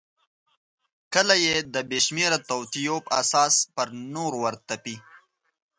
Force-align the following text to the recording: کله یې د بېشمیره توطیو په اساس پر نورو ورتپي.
کله 1.13 1.35
یې 1.45 1.55
د 1.73 1.75
بېشمیره 1.89 2.39
توطیو 2.49 2.95
په 3.05 3.11
اساس 3.21 3.53
پر 3.75 3.87
نورو 4.15 4.37
ورتپي. 4.45 4.95